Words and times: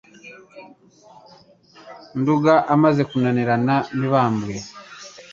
Nduga 2.19 2.53
amaze 2.73 3.01
kunanirana, 3.09 3.75
Mibambwe 3.97 4.55